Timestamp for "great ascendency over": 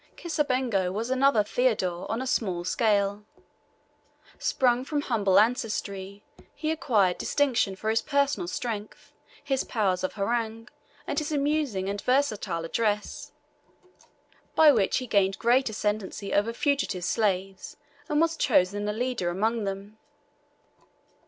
15.37-16.51